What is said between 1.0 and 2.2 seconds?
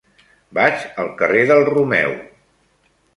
al carrer del Romeu.